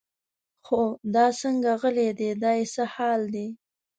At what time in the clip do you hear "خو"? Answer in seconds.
0.65-0.81